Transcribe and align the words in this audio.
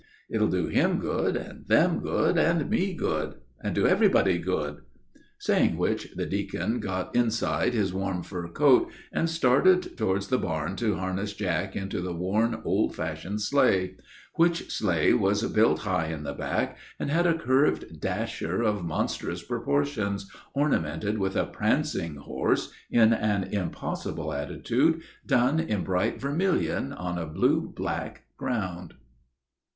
It'll 0.31 0.47
do 0.47 0.65
him 0.65 0.97
good, 0.97 1.35
and 1.37 1.67
them 1.67 1.99
good, 1.99 2.35
and 2.35 2.67
me 2.71 2.95
good, 2.95 3.35
and 3.63 3.77
everybody 3.77 4.39
good." 4.39 4.79
Saying 5.37 5.77
which, 5.77 6.15
the 6.15 6.25
deacon 6.25 6.79
got 6.79 7.15
inside 7.15 7.75
his 7.75 7.93
warm 7.93 8.23
fur 8.23 8.47
coat, 8.47 8.89
and 9.13 9.29
started 9.29 9.95
toward 9.99 10.23
the 10.23 10.39
barn 10.39 10.75
to 10.77 10.95
harness 10.95 11.33
Jack 11.33 11.75
into 11.75 12.01
the 12.01 12.15
worn, 12.15 12.63
old 12.65 12.95
fashioned 12.95 13.41
sleigh, 13.41 13.95
which 14.37 14.71
sleigh 14.71 15.13
was 15.13 15.43
built 15.51 15.81
high 15.81 16.07
in 16.07 16.23
the 16.23 16.33
back, 16.33 16.79
and 16.99 17.11
had 17.11 17.27
a 17.27 17.37
curved 17.37 17.99
dasher 18.01 18.63
of 18.63 18.83
monstrous 18.83 19.43
proportions, 19.43 20.31
ornamented 20.55 21.19
with 21.19 21.35
a 21.35 21.45
prancing 21.45 22.15
horse 22.15 22.71
in 22.89 23.13
an 23.13 23.43
impossible 23.43 24.33
attitude, 24.33 25.03
done 25.27 25.59
in 25.59 25.83
bright 25.83 26.19
vermilion 26.19 26.91
on 26.91 27.19
a 27.19 27.27
blue 27.27 27.71
background! 27.77 28.95